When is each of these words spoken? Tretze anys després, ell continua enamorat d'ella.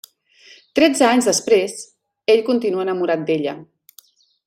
Tretze 0.79 1.05
anys 1.09 1.27
després, 1.29 1.77
ell 2.37 2.43
continua 2.51 2.87
enamorat 2.89 3.27
d'ella. 3.29 3.59